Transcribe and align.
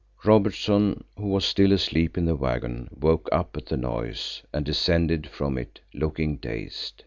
Robertson, 0.25 1.03
who 1.15 1.27
was 1.27 1.45
still 1.45 1.71
asleep 1.71 2.17
in 2.17 2.25
the 2.25 2.35
waggon, 2.35 2.89
woke 2.91 3.29
up 3.31 3.55
at 3.55 3.67
the 3.67 3.77
noise, 3.77 4.41
and 4.51 4.65
descended 4.65 5.27
from 5.27 5.59
it, 5.59 5.79
looking 5.93 6.37
dazed. 6.37 6.99